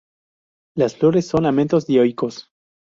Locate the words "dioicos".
1.85-2.49